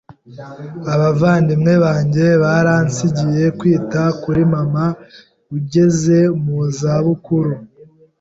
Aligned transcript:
Abavandimwe 0.93 1.73
banjye 1.85 2.25
baransigiye 2.43 3.45
kwita 3.59 4.01
kuri 4.21 4.41
mama 4.53 4.85
ugeze 5.57 6.17
mu 6.43 6.57
za 6.77 6.95
bukuru. 7.05 7.53